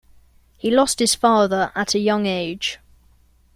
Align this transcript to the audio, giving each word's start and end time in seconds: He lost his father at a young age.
He 0.57 0.71
lost 0.71 0.97
his 0.97 1.13
father 1.13 1.71
at 1.75 1.93
a 1.93 1.99
young 1.99 2.25
age. 2.25 2.79